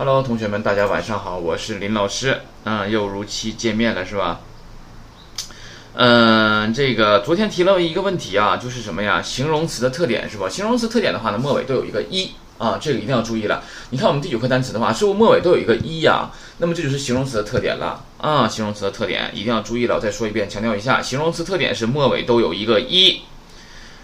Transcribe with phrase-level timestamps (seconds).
[0.00, 4.38] Hello，同学们，大家晚上好，我是林老师，嗯，又如期见面了，是吧？
[5.94, 9.20] 嗯，这个昨天提了一个问题啊，就是什么呀？
[9.20, 10.48] 形容词的特点是吧？
[10.48, 13.64] 形容词特点的话呢，末尾都有一个一啊，这个一定要注意了。
[13.90, 16.30] 你看我们第九课单词的话，是不是末尾都有一个一呀？
[16.58, 19.96] 那么这就是形容词的特点了啊，形容词的特点一定要注意了。
[19.96, 23.22] 我再说一遍，强调一下，形容词特点是末尾都有一个一。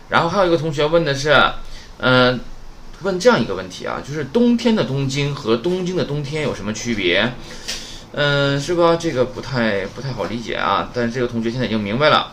[0.09, 1.41] 然后还有一个同学问的是，
[1.99, 2.41] 嗯。
[3.05, 7.33] 问这样一个问题啊，就是冬天的东京和东京的冬天有什么区别？
[8.11, 8.97] 嗯，是吧？
[8.97, 10.91] 这个不太不太好理解啊。
[10.93, 12.33] 但是这个同学现在已经明白了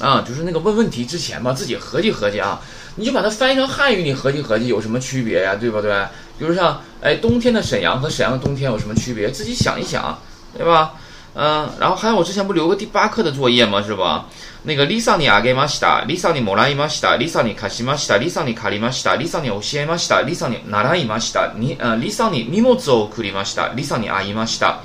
[0.00, 2.60] 啊，就是那个问问题之前吧，自己合计合计啊，
[2.96, 5.54] 你就把它翻译成汉语，你合计合计有什么区别呀？
[5.54, 5.90] 对不对？
[6.38, 9.30] 比如像哎，冬天的沈阳和沈阳的冬天有什么区别？
[9.30, 10.18] 自己想一想，
[10.56, 10.94] 对吧？
[11.35, 13.81] 嗯，然后还有我之前不留个第八课的作业吗？
[13.81, 14.25] 是吧？
[14.63, 16.05] 那个 Lisa にあげました。
[16.05, 17.17] Lisa にもらいました。
[17.17, 18.17] Lisa に貸しました。
[18.17, 19.15] Lisa に借りました。
[19.15, 20.17] Lisa に教えました。
[20.17, 21.53] Lisa に習いました。
[21.55, 23.71] に、Lisa に荷物を送りました。
[23.73, 24.79] Lisa に会いました。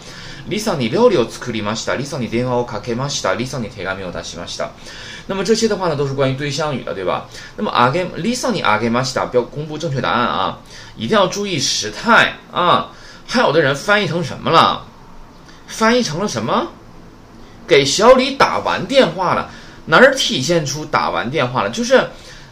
[0.48, 1.94] Lisa に料理を作りました。
[1.94, 3.34] Lisa に電話をかけました。
[3.34, 4.70] Lisa に手紙を出しました。
[5.26, 7.24] 那么这些的话呢，都是关于对象语的，对吧？
[7.56, 10.58] 那么あげ Lisa にあげました，标公布正确答案啊！
[10.96, 12.92] 一定要注意时态啊！
[13.26, 14.84] 还有的人翻译成什么了？
[15.71, 16.67] 翻译成了什么？
[17.67, 19.49] 给小李打完电话了。
[19.85, 21.69] 哪儿体现出打完电话了？
[21.69, 21.99] 就是，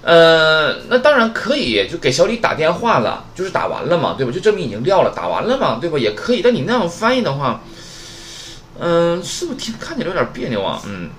[0.02, 4.31] 呃，那当然可以，就给小李打电话了，就是打完了嘛，对吧？
[4.31, 6.00] 就证明已经撂了，打完了嘛，对吧？
[6.00, 6.42] 也可以。
[6.42, 7.62] 但你那样翻译的话，
[8.80, 10.81] 嗯，是不是听看起来有点别扭啊？
[10.86, 11.09] 嗯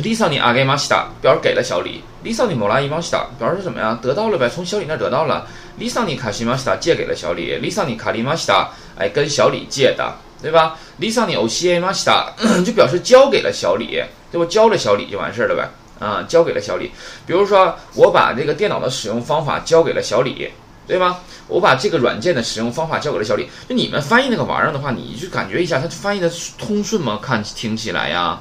[0.00, 3.98] ，Lisa 你阿给马西达表示给了小李，Lisa 你莫拉伊马西达表示什么呀？
[4.00, 5.46] 得到了呗，从小李那得到了。
[5.78, 8.68] Lisa 你卡西马西达借给了小李，Lisa 你卡里马西达
[8.98, 12.32] 哎跟小李借的，对吧？Lisa 你欧西埃马西达
[12.64, 14.02] 就表示交给了小李。
[14.32, 14.46] 对吧？
[14.48, 16.92] 交了小李就完事儿了呗，啊，交给了小李。
[17.26, 20.48] 比如说，我把这个电脑的使用方法交给了小李，
[20.86, 21.18] 对吧？
[21.48, 23.48] 我把这个软件的使用方法交给了小李。
[23.68, 27.18] 就你们翻译那个玩意儿的话，你就感觉一下，他翻译的通顺吗？
[27.20, 28.40] 看听起来呀，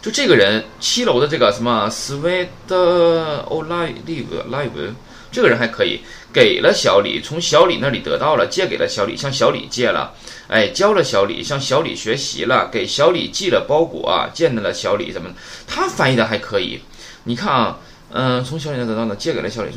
[0.00, 4.94] 就这个人七楼的这个什么 Sweet Olive Live，
[5.30, 6.00] 这个人还可以，
[6.32, 10.14] 给了小李，从小李那里得到了，借给了小李，向小李借了。
[10.48, 15.28] 哎，教了小李，向小李学习了，给小李寄了包裹，见到了小李，怎么？
[15.66, 16.80] 他翻译的还可以。
[17.24, 17.78] 你看啊，
[18.12, 19.70] 嗯，从小李那得到的，借给了小李，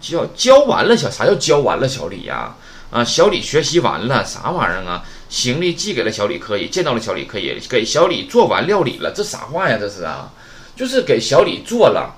[0.00, 2.54] 教教完了小，啥叫教完了小李呀？
[2.90, 5.02] 啊，小李学习完了，啥玩意儿啊？
[5.28, 9.78] 行李寄给了小李，可以，见到了小李，可以，给小李做完料理了，这啥话呀？
[9.80, 10.28] 这是啊，
[10.76, 12.14] 就是给小李做了，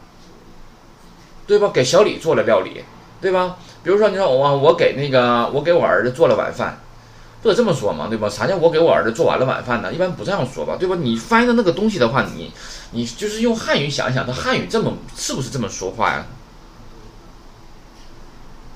[1.52, 1.68] 对吧？
[1.68, 2.82] 给小李做了料理，
[3.20, 3.56] 对吧？
[3.82, 6.80] 比如说，你说我我给那个我给我儿子做了晚饭。
[7.42, 8.26] 不得这么说吗，对吧？
[8.26, 9.92] 啥叫我给我儿子做完了晚饭呢？
[9.92, 10.96] 一般不这样说吧，对吧？
[10.98, 12.50] 你翻译的那个东西的话，你，
[12.92, 16.24] 你就是用汉语想一想，他汉语这么是不是这么说话呀？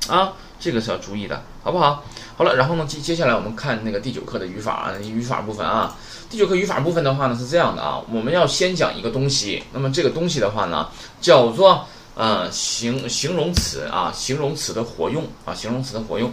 [0.08, 2.04] 啊，这个是要注意的，好不好？
[2.36, 5.96] 好了，然后呢，接接下来我们看那个第九课的语法啊，语法部分啊。
[6.28, 10.88] 第九课语法部分的话呢是这样的啊，我们要先讲一个东西，那么这个东西的话呢
[11.20, 16.32] 叫做呃形形容词啊，形容词的活用啊，形容词的活用。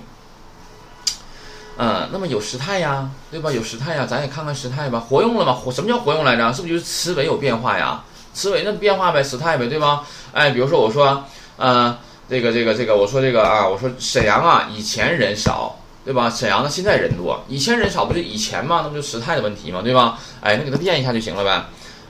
[1.77, 3.51] 嗯，那么有时态呀，对吧？
[3.51, 4.99] 有时态呀，咱也看看时态吧。
[4.99, 5.53] 活用了吗？
[5.53, 6.53] 活什么叫活用来着？
[6.53, 8.03] 是不是就是词尾有变化呀？
[8.33, 10.03] 词尾那变化呗，时态呗，对吧？
[10.33, 11.25] 哎，比如说我说，
[11.57, 11.97] 呃，
[12.29, 16.29] 这个这个这个，我说这个啊，我说沈阳啊，以前人少，对吧？
[16.29, 17.43] 沈阳呢，现在人多。
[17.47, 18.81] 以前人少不就以前嘛？
[18.83, 20.19] 那不就时态的问题嘛，对吧？
[20.41, 21.66] 哎，那给它变一下就行了呗。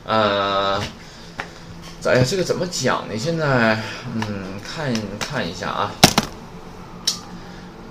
[0.06, 0.78] 呃，
[2.06, 3.18] 哎呀，这个怎么讲呢？
[3.18, 3.81] 现在，
[4.14, 5.91] 嗯，看看一下啊。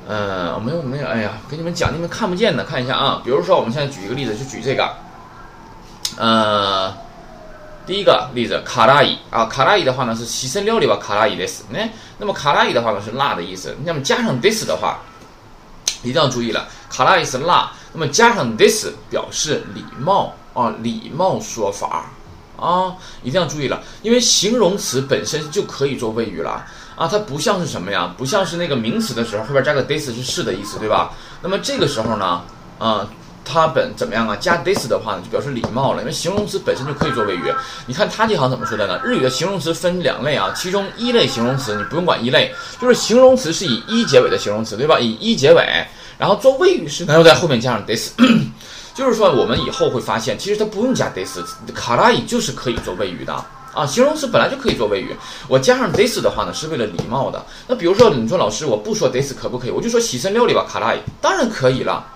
[0.07, 3.23] 呃，没有没有，哎呀，给你们讲，你们看不见的，看一下啊。
[3.25, 4.95] 比如说，我们现在举一个例子，就举这个，
[6.19, 6.95] 呃，
[7.87, 11.79] 第一个例子，卡拉伊啊，卡拉伊的话呢是西生料理吧，卡拉伊 this，那
[12.19, 14.99] 那么卡拉伊的话呢是辣的意思，那么加上 this 的话，
[16.03, 22.11] 一定要注意了，卡拉伊是辣，那么加上 this 表示礼貌啊，礼貌说法
[22.63, 26.65] 啊，一定要注意了，因为形容词本身就可以做谓语了。
[26.95, 28.15] 啊，它不像是什么呀？
[28.19, 31.11] 不像是那个名词的时候，后边加个 this 是是的意思，对吧？
[31.43, 32.43] 那么这个时候呢，
[32.79, 33.09] 啊，
[33.45, 34.37] 它本怎么样啊？
[34.37, 37.53] 加 this 的话呢，就表示礼貌了，因为形容词本身就可以做谓语。
[37.87, 39.01] 你看它这行怎么说的呢？
[39.03, 45.01] 日语的形容词分两类啊，其中一类形容词你不用管一类，就是形容词是以一结尾的形容词，对吧？
[45.01, 45.67] 以一结尾，
[46.19, 48.13] 然后做谓语时呢，要在后面加上 this，
[48.95, 51.39] 就是说我们以后会发现，其实它不用加 this，
[51.75, 53.45] 卡拉伊就是可以做谓语的。
[53.75, 55.17] 啊，形容词本来就可以做谓语，
[55.49, 57.43] 我加上 this 的话呢，是为了礼貌的。
[57.67, 59.71] 那比如说，你说老师，我不说 this 可不可以？
[59.71, 62.07] 我就说洗身料理吧，卡拉伊，当然可以了，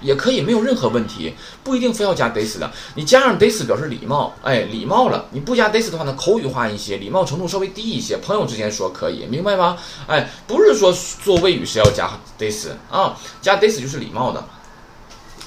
[0.00, 2.70] 也可以，没有任何问题，不一定非要加 this 的。
[2.94, 5.26] 你加上 this 表示礼貌，哎，礼貌了。
[5.32, 9.76] 你不加 this 的话呢，口语化一些，礼貌程度稍微低一些，朋友之间说可以，明白吗？
[10.06, 10.90] 哎，不是说
[11.22, 12.08] 做谓语是要加
[12.38, 14.42] this 啊，加 this 就是礼貌的，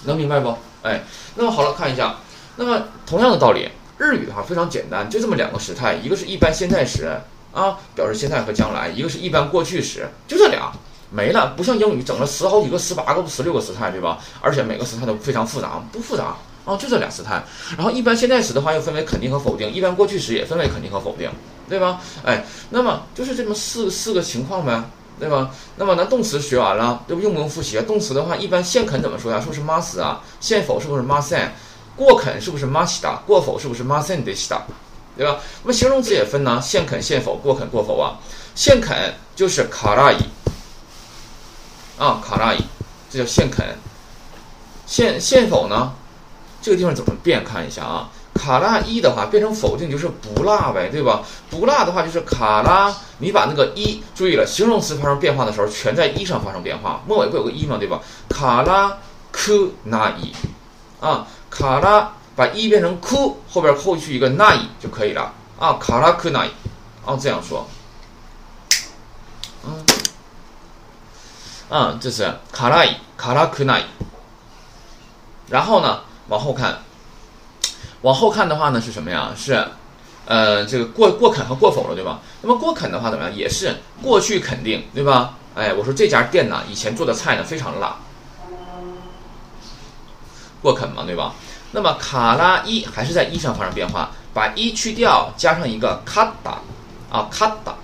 [0.03, 0.55] 能明白不？
[0.83, 1.03] 哎，
[1.35, 2.15] 那么好了，看一下，
[2.55, 7.09] 那么同样的道理，日语的话非常简单，就这么两个时态，一个是一般现在时
[7.53, 10.71] 啊，表示现在和将来，一个是一般过去时，就这俩。
[11.11, 14.19] 没了，不像英语整了十好几个、十八个、十六个时态，对吧？
[14.41, 16.35] 而且每个时态都非常复杂，不复杂
[16.65, 17.41] 啊，就这俩时态。
[17.75, 21.27] 然后一般现在时的话又分为肯定和否定，一般过去时也分为肯定和否定，
[21.67, 21.99] 对吧？
[22.23, 24.83] 哎，那么就是这么四四个情况呗，
[25.19, 25.51] 对吧？
[25.75, 27.21] 那么咱动词学完了，对不？
[27.21, 27.83] 用不用复习啊？
[27.85, 29.39] 动词的话，一般现肯怎么说呀？
[29.39, 30.21] 是不是 must 啊？
[30.39, 31.49] 现否是不是 mustn't？
[31.95, 33.01] 过肯是不是 must？
[33.25, 35.39] 过否是不是 mustn't，对吧？
[35.63, 38.17] 那么形容词也分呢，现肯、现否、过肯、过否啊。
[38.55, 40.17] 现肯就是卡拉伊。
[41.97, 42.63] 啊，卡拉伊，
[43.09, 43.77] 这叫现肯。
[44.85, 45.93] 现现否呢？
[46.61, 47.43] 这个地方怎么变？
[47.43, 48.09] 看一下啊，
[48.49, 51.21] 卡拉伊的话变成否定就是不辣呗，对吧？
[51.51, 57.77] 不辣的话就是卡拉，你把那个一注意了，形容词发生变化的时候，全在一上发生变化，末尾不有个一吗？
[57.77, 57.99] 对吧？
[58.27, 58.97] 卡拉
[59.31, 60.33] 库那伊，
[60.99, 66.49] 啊，卡拉把一变成库，后边后续一个那伊就可以了啊，卡拉库那伊，
[67.05, 67.67] 啊，这样说，
[69.63, 69.85] 嗯。
[71.69, 73.83] 嗯，这是卡拉伊卡拉克奈。
[75.49, 75.99] 然后呢，
[76.29, 76.79] 往后看，
[78.01, 79.31] 往后看的话呢是什么呀？
[79.35, 79.67] 是，
[80.25, 82.19] 呃，这个过过肯和过否了，对吧？
[82.41, 83.35] 那么过肯的话怎么样？
[83.35, 85.35] 也是过去肯定，对吧？
[85.55, 87.97] 哎，我说这家店呢，以前做的菜呢非常辣，
[90.61, 91.33] 过肯嘛，对吧？
[91.71, 96.59] 那么卡拉伊还是在一上发生变化，把一去掉，加上一个卡达，
[97.11, 97.75] 啊，卡达，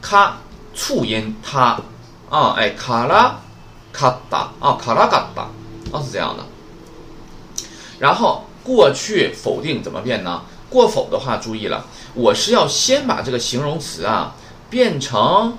[0.00, 0.38] 卡
[0.74, 1.78] 促音它。
[2.30, 3.36] 啊，哎，卡拉
[3.90, 5.44] 卡达啊，卡拉卡达
[5.90, 6.44] 啊，是这样的。
[7.98, 10.42] 然后过去否定怎么变呢？
[10.68, 14.34] 过否的话，注意了，我是要先把这个形容词啊
[14.68, 15.56] 变成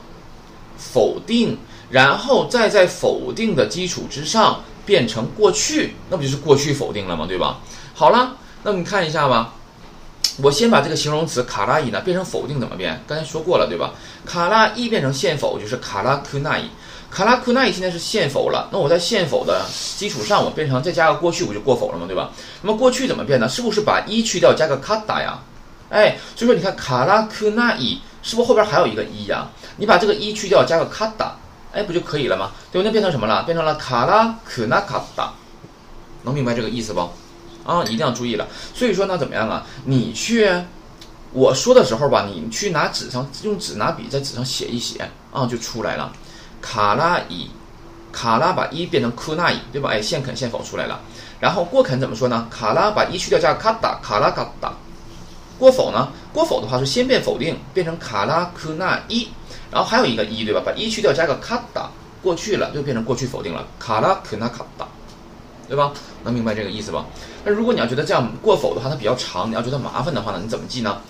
[0.78, 1.58] 否定，
[1.90, 7.26] 然后再在否定的基础之上变成过去，那不就是过去否定了吗？
[7.28, 7.58] 对吧？
[7.96, 9.56] 好了，那我们看一下吧。
[10.42, 13.02] 我先把这个形容词卡拉伊呢变成否定怎么变？
[13.06, 13.92] 刚才说过了，对吧？
[14.26, 16.70] 卡拉伊变成现否就是卡拉库奈伊，
[17.12, 18.70] 卡拉库奈伊现在是现否了。
[18.72, 19.66] 那我在现否的
[19.98, 22.06] 基础上，我变成再加个过去，不就过否了吗？
[22.08, 22.32] 对吧？
[22.62, 23.50] 那么过去怎么变呢？
[23.50, 25.40] 是不是把一去掉，加个卡达呀？
[25.90, 29.50] 哎，所以说你看卡拉库奈伊是不是后边还有一个一呀？
[29.76, 31.36] 你把这个一去掉，加个卡达，
[31.74, 32.52] 哎，不就可以了吗？
[32.72, 32.86] 对吧？
[32.86, 33.44] 那变成什么了？
[33.44, 35.34] 变成了卡拉库纳卡达，
[36.24, 37.10] 能明白这个意思不？
[37.70, 38.48] 啊，一定要注意了。
[38.74, 39.66] 所以说呢，怎么样啊？
[39.86, 40.50] 你去
[41.32, 46.12] 我说的时候吧，你去拿纸上用纸拿笔在纸上写一写啊，就出来了。
[46.60, 47.48] 卡拉伊，
[48.12, 49.92] 卡拉把一变成库纳伊，对吧？
[49.92, 51.00] 哎，现肯现否出来了。
[51.40, 52.48] 然后过肯怎么说呢？
[52.50, 54.74] 卡拉把一去掉加个卡达，卡拉卡达。
[55.60, 56.10] 过否呢？
[56.34, 59.28] 过否的话是先变否定，变成卡拉库纳伊，
[59.72, 60.64] 然后还有一个一对吧？
[60.66, 61.92] 把一去掉加个卡达，
[62.24, 64.88] 过去了就变成过去否定了，卡拉库纳卡达。
[65.68, 65.92] 对吧？
[66.24, 67.06] 能明白这个意思吧？
[67.50, 71.02] 那如果你要觉得这样过否的话，它比较长，你要觉得麻烦的话呢，你怎么记呢？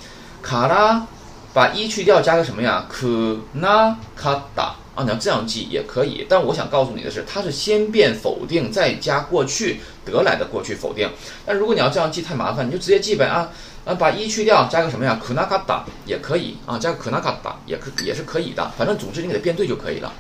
[0.42, 1.06] 卡拉
[1.54, 2.86] 把一去掉，加个什么呀？
[2.88, 6.26] 可那卡达啊，你要这样记也可以。
[6.30, 11.10] 但我想告诉你的是，它是先变否定，再加过去得来的过去否定。
[11.46, 13.50] 但如果你要这样记太麻烦，你就直接记呗啊
[13.84, 15.20] 啊，把一去掉，加个什么呀？
[15.22, 18.72] 可那卡达也可以啊，加个可那卡达也可也是可以的。
[18.78, 20.14] 反正总之你给它变对就可以了，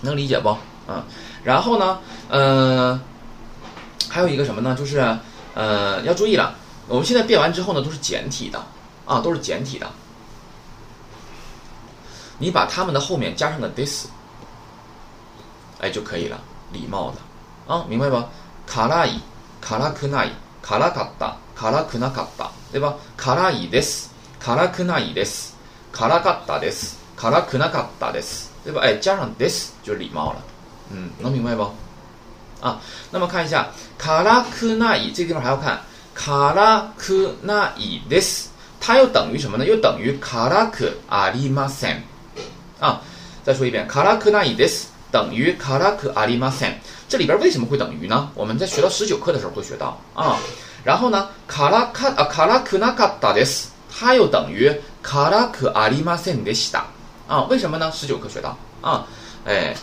[0.00, 0.48] 能理解不？
[0.90, 1.04] 啊，
[1.44, 2.00] 然后呢，
[2.30, 3.00] 嗯。
[4.08, 4.74] 还有一个什么呢？
[4.78, 4.98] 就是，
[5.56, 6.54] 呃，要注意了。
[6.86, 8.62] 我们现在变完之后呢，都是简体的，
[9.06, 9.90] 啊，都是简体的。
[12.38, 14.06] 你把它们的后面加上个 this，
[15.80, 16.38] 哎就可以了，
[16.72, 18.28] 礼貌的，啊，明白吧？
[18.66, 19.18] 卡拉伊，
[19.58, 22.94] 卡拉克纳伊，卡拉卡达，卡拉克纳卡达，对吧？
[23.16, 24.08] 卡拉伊 this，
[24.38, 25.52] 卡拉克纳伊 this，
[25.90, 28.82] 卡拉卡达 this，卡拉克纳卡达 this，对吧？
[28.84, 30.42] 哎，加上 this 就礼貌了，
[30.90, 31.72] 嗯，能明白不？
[32.60, 35.80] 啊，那么看一下卡拉克纳伊这个地方还要看
[36.14, 38.46] 卡拉克纳伊 this，
[38.80, 39.66] 它又等于什么呢？
[39.66, 42.02] 又等于卡拉克阿里马森
[42.80, 43.02] 啊。
[43.44, 46.72] 再说一遍，卡拉克纳伊 this 等于卡拉克阿里马森。
[47.08, 48.30] 这里边为什么会等于呢？
[48.34, 50.38] 我们在学到十九课的时候会学到啊。
[50.82, 56.86] 然后呢，卡拉卡啊卡拉克纳卡达 this，它又等于卡拉克阿里马森的西达
[57.28, 57.42] 啊。
[57.50, 57.92] 为什么呢？
[57.92, 59.06] 十九课学到啊，
[59.44, 59.76] 哎。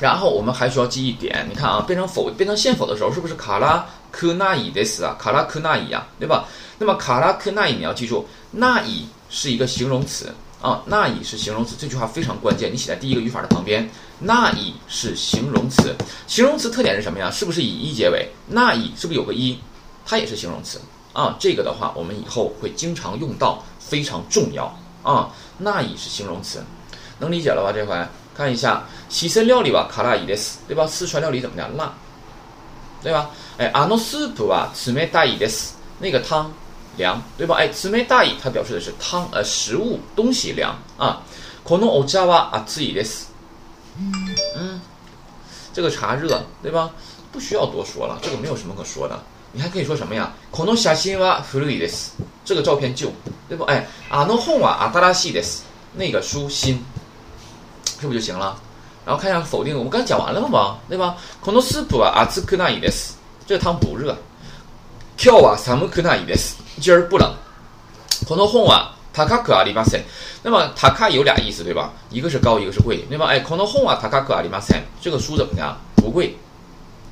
[0.00, 5.16] 然后我们还需要记一点，你看啊，变成否变成现否的时候，是不是卡拉科纳伊的斯啊？
[5.18, 6.48] 卡拉科纳伊啊，对吧？
[6.78, 13.88] 那么卡拉科纳伊你要记住，那伊是一个形容词啊，那伊是形容词，这句话非常关键，你写在第一个语法的旁边。
[14.18, 15.94] 那以是形容词，
[16.26, 17.30] 形容词特点是什么呀？
[17.30, 18.28] 是不是以一结尾？
[18.46, 19.58] 那以是不是有个一？
[20.04, 20.80] 它也是形容词
[21.12, 21.36] 啊。
[21.38, 25.30] 这个的话，我们以后会经常用到，非常重要啊。
[25.58, 26.62] 那以是形容词，
[27.18, 27.72] 能理解了吧？
[27.72, 27.96] 这回
[28.35, 30.85] 看一下，西生料理吧，卡拉伊的斯，对吧？
[30.87, 31.75] 四川料理怎么讲？
[31.75, 31.93] 辣，
[33.01, 33.29] 对吧？
[33.57, 36.51] 哎，阿诺斯普啊，慈眉大伊的斯，那个汤。
[36.97, 37.53] 凉，对吧？
[37.57, 41.21] 哎，慈眉大意，它表示的是汤，呃，食物东西凉啊。
[41.63, 43.27] このお茶は熱いです。
[43.99, 44.81] 嗯，
[45.71, 46.89] 这个茶热，对吧？
[47.31, 49.15] 不需要多说了，这个没有什么可说的。
[49.51, 50.33] 你还可以说什么呀？
[50.51, 52.13] この写真は古いです。
[52.43, 53.11] 这个照片旧，
[53.47, 53.63] 对不？
[53.65, 55.65] 哎，あの本は新しいです。
[55.93, 56.79] 那个书新，
[57.99, 58.55] 是不是就行了？
[59.05, 61.15] 然后看一下否定，我们刚才讲完了嘛，对吧？
[61.41, 63.17] このスープは熱くないです。
[63.47, 64.15] 这个汤不热。
[65.17, 66.57] 今日は寒くないです。
[66.79, 67.33] 今儿不冷。
[68.27, 70.03] この本は高くありません。
[70.43, 71.89] 那么高有俩意思，对吧？
[72.11, 73.27] 一个是高，一个是贵，对吧？
[73.27, 74.83] 哎，この本は高くありません。
[75.01, 75.77] 这个书怎么样？
[75.95, 76.35] 不贵，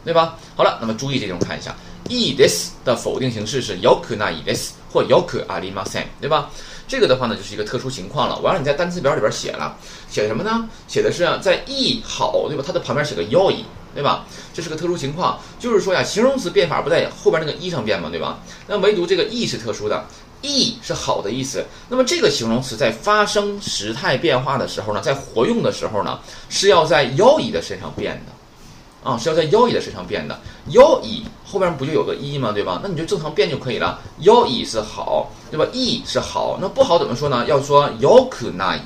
[0.04, 0.36] 对吧？
[0.56, 1.74] 好了，那么注意这种看一下，
[2.10, 6.50] いいです的否定形式是よくないです，或よくありません，对吧？
[6.90, 8.38] 这个的话呢，就是一个特殊情况了。
[8.40, 9.76] 完了，你在单词表里边写了，
[10.10, 10.68] 写什么呢？
[10.88, 12.64] 写的是在い好，对吧？
[12.66, 13.64] 它的旁边写个よい。
[13.96, 14.26] 对吧？
[14.54, 18.40] 这是个特殊情况，就是说呀，形容词变法不在后边那个一上变嘛，对吧？
[18.68, 20.06] 那唯独这个 e 是特殊的，
[20.42, 21.64] e 是好的意思。
[21.88, 30.38] 那么这个形容词在发生时态变化的时候呢，在活用的时候呢，是要在腰乙的身上变的，啊，是要在腰乙的身上变的。
[30.72, 32.52] 腰乙后边不就有个一吗？
[32.52, 32.82] 对吧？
[32.84, 34.02] 那你就正常变就可以了。
[34.20, 37.45] 腰乙是好， 对吧？e 是好，那不好怎么说呢？
[37.47, 38.79] 要说 yoku nai，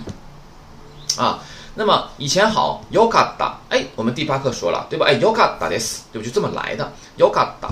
[1.18, 1.38] 啊。
[1.76, 5.06] 那么以前好，yoga 打，哎，我们第八课说了，对吧？
[5.06, 6.25] 哎，yoga 打的死，对不？
[6.25, 7.68] 就这么来的，yoga 打。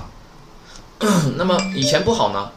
[1.37, 2.51] 那么以前不好呢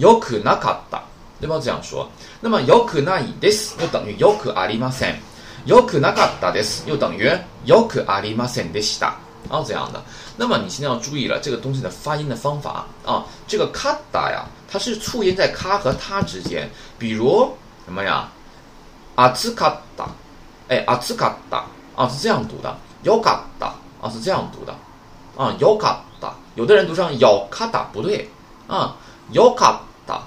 [0.00, 1.00] ，yoku naka 打，
[1.40, 1.58] 对吧？
[1.62, 2.08] 这样说。
[2.40, 7.30] 那么 yoku nai des 又等于 yoku arimasen，yoku naka 打的死又等于
[7.64, 9.14] yoku arimasen des 打，
[9.48, 10.02] 啊，这样的。
[10.36, 18.28] 那么你现在要注意了，这个东西的发音的方法啊，这个 kata 呀，它是促音在咔和它之间，比如什么呀
[19.16, 20.06] ，atsukata。
[20.68, 21.64] 哎，阿兹卡达
[21.96, 22.70] 啊，是这样读的；
[23.04, 24.74] 姚卡达啊，是这样读的。
[25.34, 28.30] 啊，姚卡达，有的人读成姚卡达，不对
[28.66, 28.94] 啊，
[29.30, 30.20] 姚卡达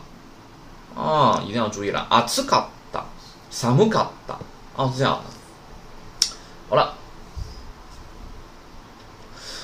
[0.99, 2.07] 啊，一定要注意了。
[2.09, 3.05] 阿兹卡达，
[3.51, 4.33] 萨姆卡达
[4.75, 6.27] 啊，是这样的。
[6.67, 6.95] 好了，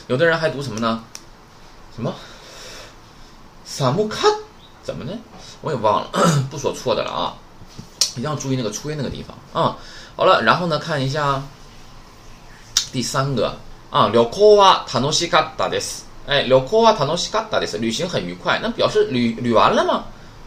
[0.07, 1.03] 有的人还读什么呢？
[1.95, 2.15] 什么？
[3.65, 4.27] 萨姆卡？
[4.83, 5.13] 怎么呢？
[5.61, 6.11] 我也忘了，
[6.51, 7.35] 不说错的了啊，
[8.17, 9.77] 一定要注意那个出音那个地方啊。
[10.17, 11.43] 好了，然后呢，看一下
[12.93, 13.57] 第三个
[13.91, 16.03] 啊，旅行は楽しかったです。
[16.27, 20.05] 哎，旅行は楽しかったです，旅行很愉快，那表示旅旅完了吗？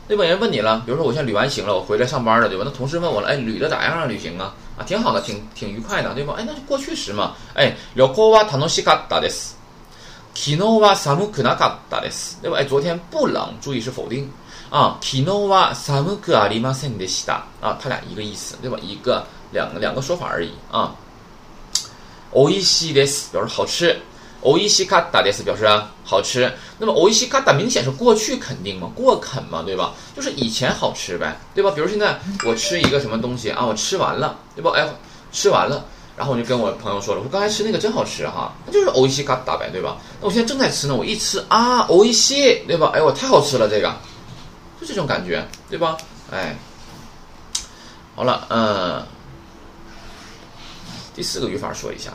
[0.07, 0.23] 对吧？
[0.23, 2.63] 人问你了，比如说我现在旅完行了，我回来上班了，对吧？
[2.65, 4.05] 那同事问我了，哎，旅的咋样啊？
[4.05, 4.53] 旅行啊？
[4.79, 6.35] 啊，挺好的，挺挺愉快的，对吧？
[6.37, 7.33] 哎，那就过去时嘛。
[7.53, 9.57] 哎，旅行は楽しかったです。
[10.33, 12.57] 昨日は寒くなかったです，对吧？
[12.57, 14.29] 哎，昨天不冷，注意是否定
[14.69, 14.97] 啊。
[15.01, 17.43] 昨日は寒くありませんでした。
[17.61, 18.77] 啊，它俩一个意思，对吧？
[18.81, 19.25] 一个。
[19.51, 20.95] 两个两个说法而已啊。
[22.33, 24.01] おいしいです表示好吃，
[24.41, 25.65] おいしかったです表示
[26.05, 26.53] 好吃。
[26.77, 29.93] 那么おいしかった明显是过去肯定嘛，过肯嘛，对吧？
[30.15, 31.71] 就是以前好吃呗，对吧？
[31.71, 34.71] 比如现在我吃一个什么东西啊，我吃完了，对吧？
[34.75, 34.87] 哎，
[35.31, 35.85] 吃完了，
[36.15, 39.97] 然后我就跟我朋友说了，我说刚才吃那个真好吃哈，那就是おいしかった呗，对吧？
[40.21, 42.91] 那我现在正在吃呢，我一吃啊，おいしい，对吧？
[42.93, 43.91] 哎，我太好吃了，这个
[44.79, 45.97] 就这种感觉，对吧？
[46.31, 46.55] 哎，
[48.15, 49.03] 好了，嗯。
[51.15, 52.11] 第四个语法说一下，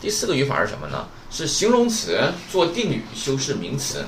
[0.00, 1.06] 第四个语法是什么呢？
[1.28, 4.04] 是形容词做定语修饰名词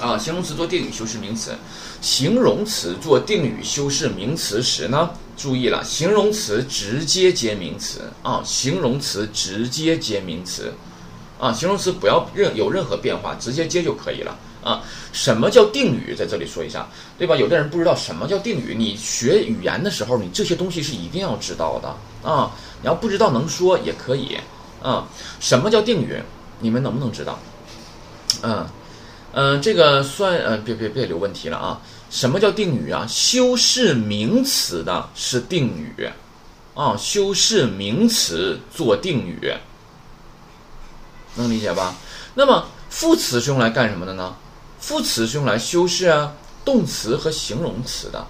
[0.00, 0.16] 啊。
[0.16, 1.52] 形容词做定语修饰名词，
[2.00, 8.42] 形容词做定语修饰名词时呢，注意了，形容词直接接名词啊。
[8.42, 10.72] 形容词直接接名词
[11.38, 11.52] 啊。
[11.52, 14.82] 形容词不要任有任何变化，直接接就可以了啊。
[15.12, 16.14] 什么叫定语？
[16.16, 16.88] 在这里说一下，
[17.18, 17.36] 对吧？
[17.36, 21.94] 有的人不知道什么叫定语，你学语言的时候，你这些东西是一定要知道的。
[22.26, 22.50] 啊，
[22.80, 24.36] 你要不知道能说也可以，
[24.86, 25.08] 啊，
[25.40, 26.22] 什么叫定语？
[26.60, 27.38] 你们能不能知道？
[28.42, 28.66] 嗯，
[29.32, 31.80] 嗯，这个算，嗯，别别别留问题了啊！
[32.08, 33.04] 什么叫定语啊？
[33.08, 36.08] 修饰名词的是定语，
[36.76, 39.52] 啊，修饰名词做定语，
[41.34, 41.96] 能理解吧？
[42.34, 44.36] 那么副词是用来干什么的呢？
[44.78, 46.32] 副词是用来修饰啊
[46.64, 48.24] 动词和形容词的，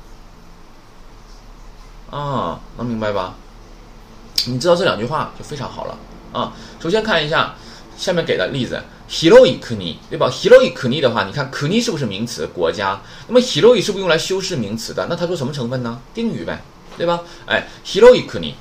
[2.10, 3.34] 啊，能明白吧？
[4.46, 5.98] 你知道这两句话就非常好了
[6.36, 6.52] 啊！
[6.78, 7.54] 首先看一下
[7.96, 8.78] 下面给的例子
[9.08, 12.46] ，hiroi kuni，对吧？hiroi kuni 的话，你看 kuni 是不是名词？
[12.48, 13.00] 国家。
[13.26, 15.06] 那么 hiroi 是不是用来修饰名词的？
[15.08, 15.98] 那它做什么成分呢？
[16.12, 16.62] 定语呗，
[16.98, 17.20] 对吧？
[17.46, 18.52] 哎，hiroi kuni，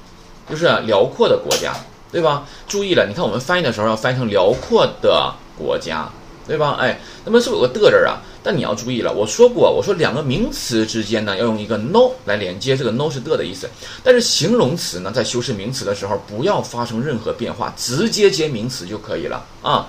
[0.49, 1.75] 就是辽阔的国家，
[2.11, 2.45] 对吧？
[2.65, 6.09] 注意了，你看我们翻译的时候要翻译成辽阔的国家，
[6.47, 6.77] 对吧？
[6.79, 8.21] 哎，那么是不是有个的字儿啊？
[8.43, 13.67] 但你要注意了，我说过，我说两个名词之间呢要用一个 no 来连接，这个 no 是的的意思。
[14.03, 19.87] 但是形容词呢，在修饰名词的时候不要发生任何变化，直接接名词就可以了啊。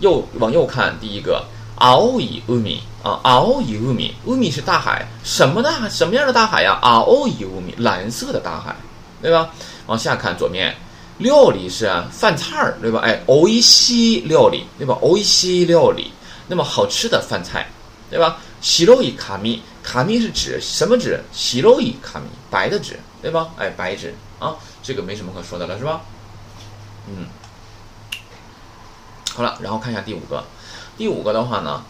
[0.00, 1.44] 右往右看，第一个
[1.78, 8.76] ，ao i umi 啊，ao i umi，umi 是大海，什么大什么样的大海呀？ao i umi，蓝色的大海，
[9.20, 9.50] 对吧？
[9.86, 10.76] 往下看左面，
[11.19, 12.99] 料理是饭菜儿，对吧？
[12.99, 14.97] 哎，おいしい料理，对吧？
[15.01, 16.11] おいしい料理，
[16.47, 17.67] 那么好吃的饭菜。
[18.09, 18.37] 对吧？
[18.61, 21.19] 西罗伊卡米，卡米是指什么纸？
[21.31, 23.49] 西罗伊卡米，白的纸，对吧？
[23.57, 26.01] 哎，白纸啊，这个没什么可说的了，是吧？
[27.07, 27.25] 嗯，
[29.33, 30.43] 好了，然后看一下第五个，
[30.95, 31.83] 第五个的话呢，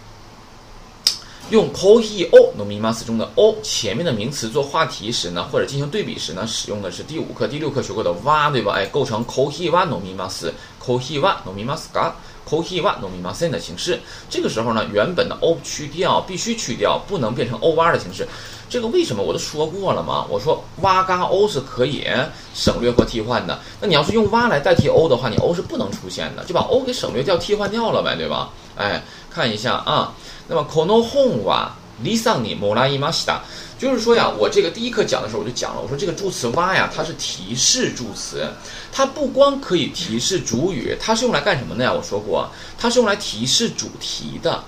[1.50, 8.74] 用 kohi o no mimas 中的 o 前面的名词做话题时呢，或者进行对比时呢，使用的是第五课、第六课学过的哇，对吧？
[8.74, 12.12] 哎，构成 kohi wa no mimas，kohi wa no mimas ga。
[12.48, 14.00] ko hi wa no mi ma sen 的形式，
[14.30, 18.26] 这个时候呢，原本的 o 去掉，必须去掉，不能变成 o 哇的形式。
[18.70, 20.24] 这个为什么我都说过了嘛？
[20.30, 22.06] 我说哇嘎 o 是可以
[22.54, 23.58] 省略或替换的。
[23.82, 28.48] 那你要是用哇来代替 o 的话，你 o 是不能出现的，就把 o 给省略掉、替换掉了呗，对吧？
[28.76, 30.14] 哎，看一下啊，
[30.48, 31.70] 那么 kono hon wa
[32.02, 33.38] lisan ni morai mashita。
[33.78, 38.44] 就是说呀，我这个第一课讲的时候我就讲了，我说这个助词哇呀，它是提示助词，
[38.90, 41.92] 它不光可以提示主语，它是用来干什么的呀？
[41.92, 44.64] 我说过，它是用来提示主题的。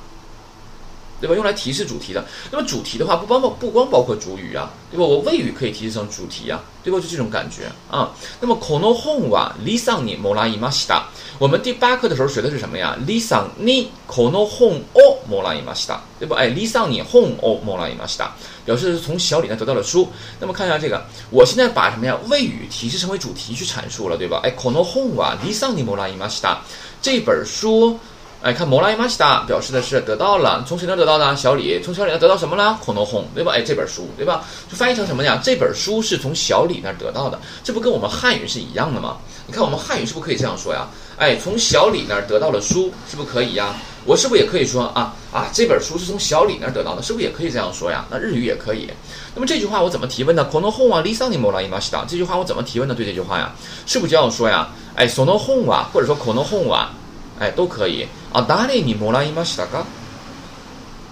[1.21, 1.35] 对吧？
[1.35, 2.25] 用来提示主题的。
[2.51, 5.05] 那么主题的话，不包括不光包括主语啊，对吧？
[5.05, 6.99] 我谓语可以提示成主题啊，对吧？
[6.99, 8.11] 就这种感觉啊。
[8.41, 11.03] 那么 kono hon wa lisan ni morai mashita。
[11.39, 16.37] 我们第八课的时候学的是什么呀？lisan ni kono hon o morai mashita，对吧？
[16.37, 18.29] 哎，lisan ni hon o morai mashita，
[18.65, 20.09] 表示是从小李那得到了书。
[20.39, 22.17] 那么看一下这个，我现在把什么呀？
[22.29, 24.41] 谓语提示成为主题去阐述了，对吧？
[24.43, 26.57] 哎，kono hon wa lisan ni morai mashita，
[27.03, 27.99] 这本书。
[28.43, 31.37] 哎，看摩拉伊玛西达表示的是得到了，从谁那得到的？
[31.37, 32.79] 小李从小李那得到什么了？
[32.83, 33.53] 恐龙红，对吧？
[33.55, 34.43] 哎，这本书，对吧？
[34.67, 35.39] 就翻译成什么呀？
[35.45, 39.19] 这本书是从小李那得到的，这不跟我们汉语是一样的吗？
[39.47, 40.89] 你看我们汉语是不是可以这样说呀？
[41.19, 43.75] 哎，从小李那得到了书，是不是可以呀？
[44.07, 45.51] 我是不是也可以说啊啊？
[45.53, 48.07] 这本书是从小李那得到的，是不是也可以这样说呀？
[48.11, 48.89] 那日语也可以。
[49.35, 50.45] 那么这句话我怎么提问呢？
[50.45, 52.95] 恐龙红啊，lisa ni 摩拉伊玛西达，这句话我怎么提问呢？
[52.95, 53.53] 对这句话呀，
[53.85, 54.71] 是不是就要说呀？
[54.95, 56.95] 哎，索诺红啊，或者说恐龙红啊？
[57.40, 58.42] 哎，都可以啊。
[58.42, 59.86] 达里你摩拉伊玛西达嘎，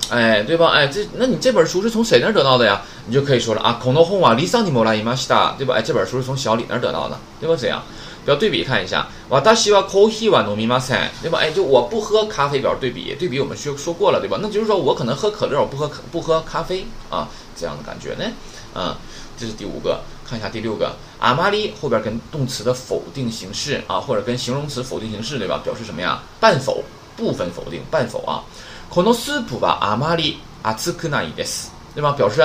[0.09, 0.71] 哎，对吧？
[0.71, 2.81] 哎，这那你这本书是从谁那儿得到的呀？
[3.07, 5.75] 你就可以说了啊，孔诺红啊，里桑尼摩拉伊玛西达，对吧？
[5.75, 7.55] 哎，这本书是从小李那儿得到的，对吧？
[7.59, 7.81] 这样，
[8.25, 9.07] 表对比看一下。
[9.29, 11.39] 瓦达西瓦コーヒーは飲みません，对吧？
[11.39, 14.37] 哎，就我不喝咖啡，表对比，对比我们说说过了，对吧？
[14.41, 18.31] 那就是说我可能喝可乐，我不喝不喝咖啡啊，这样的感觉呢？
[18.75, 18.95] 嗯，
[19.37, 19.99] 这是第五个。
[20.28, 25.58] 看一下第六个，阿玛里后边跟动词的否定形式啊，或者跟形容词否定形式，对吧？
[25.64, 26.20] 表示什么呀？
[26.38, 26.84] 半否，
[27.16, 28.44] 部分否定，半否啊。
[28.90, 32.14] このスープはあまり熱くないです，对吧？
[32.18, 32.42] 表示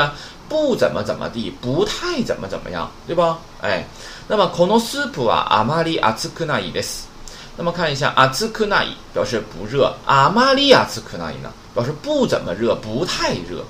[0.47, 3.39] 不怎么怎么地，不太怎么怎么样，对吧？
[3.61, 3.85] 哎，
[4.29, 7.09] 那么このスープはあまり熱くないです。
[7.57, 13.63] 那么看一下熱くない表示不热，あまり熱くない呢表示不怎么热，不太热，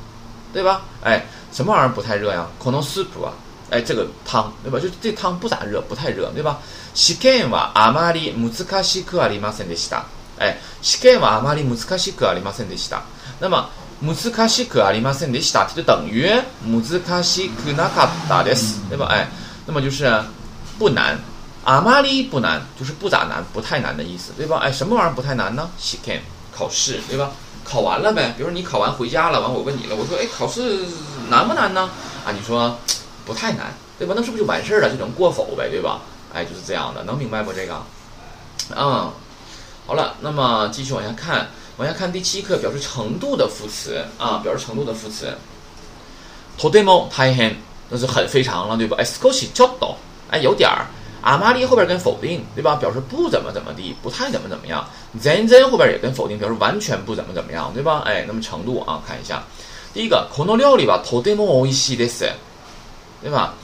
[0.53, 0.81] 对吧？
[1.03, 2.47] 哎，什么玩意儿不太热呀？
[2.59, 3.33] このスープ啊
[3.70, 4.80] 哎，这个汤对吧？
[4.80, 6.58] 就这汤不咋热，不太热，对吧？
[6.94, 10.04] 試験はあまり難しくありませんでした。
[10.38, 13.02] 哎，試験はあまり難しくありませんでした。
[13.40, 13.68] 那么
[14.00, 16.30] 難しくありませんでした就等于
[16.64, 19.06] 難しくなかったです，对吧？
[19.10, 19.28] 哎，
[19.66, 20.10] 那么就是
[20.78, 21.18] 不难，
[21.64, 24.60] あまり不难，就是不咋难，不太难的意思，对吧？
[24.62, 25.68] 哎，什么玩意儿不太难呢？
[25.78, 26.22] 試験
[26.56, 27.32] 考试，对吧？
[27.64, 28.32] 考完了呗。
[28.34, 30.86] 比如说你考完回家了，完我问你了，我说哎，考试
[31.28, 31.90] 难不难呢？
[32.24, 32.78] 啊，你说。
[33.24, 34.14] 不太难，对吧？
[34.16, 34.90] 那是不是就完事儿了？
[34.90, 36.00] 就能过否呗，对吧？
[36.32, 37.52] 哎，就是这样的，能明白不？
[37.52, 37.82] 这个，
[38.76, 39.10] 嗯，
[39.86, 45.32] 好了，那么继续往下看，往下看第七课表示程度的副词啊，表示程度的副词。
[46.58, 47.54] とても大変，
[47.88, 48.96] 那是很非常了，对吧？
[48.98, 49.94] 哎，少しちょっと，
[50.30, 50.86] 哎，有点儿。
[51.20, 52.76] 阿玛利后边跟否定，对吧？
[52.76, 54.88] 表示不怎么怎么地，不太怎么怎么样。
[55.20, 58.02] 全然后边也跟否定，表示完全不怎么怎么样，对吧？
[58.06, 59.42] 哎，那么程度啊，看一下，
[59.92, 62.30] 第一个この料理はとても美味しいです。
[63.22, 63.54] 对吧？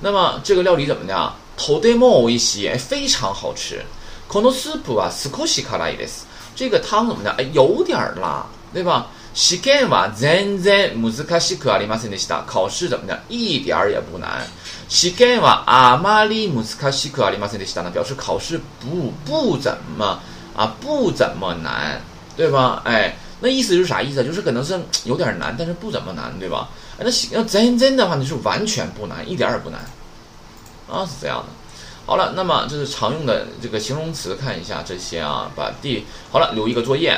[0.00, 1.34] 那么这个料理怎么样？
[1.56, 3.84] 头戴帽一些，非常好吃。
[4.28, 6.26] このスープは少し辛いです。
[6.56, 7.34] 这个汤怎么样？
[7.36, 9.06] 哎，有点辣，对吧？
[9.34, 12.44] 試験は全然難しくありませんでした。
[12.46, 13.18] 考试怎么样？
[13.28, 14.46] 一点儿也不难。
[14.88, 17.90] 試験はあまり難しくありませんでした呢？
[17.90, 20.20] 表示考试不不怎么
[20.56, 22.00] 啊，不怎么难，
[22.36, 22.82] 对吧？
[22.84, 24.23] 哎， 那意思是啥意思？
[24.23, 26.69] 就是可能是有点难，但是不怎么难，对吧？
[26.97, 29.79] 那要真真的话，你是完全不难，一点也不难，
[30.89, 31.45] 啊，是这样的。
[32.05, 37.17] 好了，那么这是常用的这个形容词，看一下这些啊，把第好了留一个作业，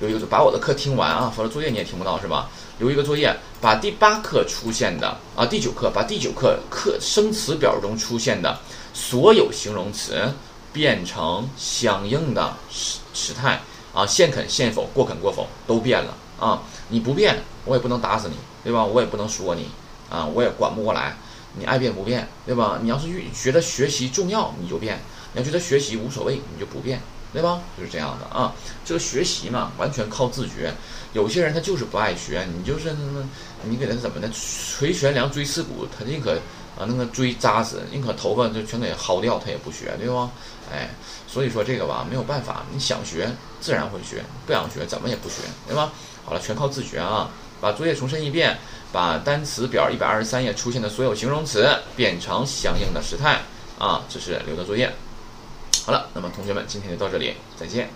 [0.00, 2.50] 留一个把我的课听完啊，否则作业你也听不到是吧？
[2.78, 8.58] 留一个作业，把第八课出现的啊，第九课把第九课课生词表中出现的
[8.92, 10.20] 所有形容词
[10.72, 13.60] 变成相应的时时态
[13.94, 18.84] 啊，现肯现否，过肯过否都变了啊，你不变，我也不能打死你，对吧？
[18.84, 19.70] 我也不能说你
[20.10, 21.16] 啊，我也管不过来。
[21.56, 22.80] 你爱变不变，对吧？
[22.82, 24.96] 你要是觉得学习重要，你就变；
[25.32, 27.00] 你要觉得学习无所谓，你就不变，
[27.32, 27.60] 对吧？
[27.78, 28.52] 就是这样的啊。
[28.84, 30.74] 这个学习嘛，完全靠自觉。
[31.12, 33.24] 有些人他就是不爱学，你就是那，
[33.62, 34.28] 你给他怎么的？
[34.32, 36.32] 捶悬梁锥刺股，他宁可
[36.76, 40.28] 啊那个锥扎死，宁可头发就全给薅掉，他也不学，对吧？
[40.72, 40.90] 哎，
[41.28, 43.30] 所以说这个吧，没有办法，你想学
[43.64, 45.90] 自然会学，不想学怎么也不学，对吧？
[46.22, 47.30] 好了，全靠自觉啊。
[47.62, 48.58] 把作业重申一遍，
[48.92, 53.40] 把单词表一百二十三页出现的所有形容词变成相应的时态
[53.78, 54.92] 啊，这是留的作业。
[55.86, 57.88] 好了，那么同学们，今天就到这里，再见。